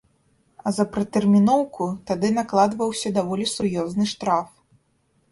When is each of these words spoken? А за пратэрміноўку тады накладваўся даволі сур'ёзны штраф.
А 0.69 0.71
за 0.77 0.83
пратэрміноўку 0.93 1.85
тады 2.11 2.31
накладваўся 2.37 3.11
даволі 3.19 3.45
сур'ёзны 3.51 4.05
штраф. 4.13 4.49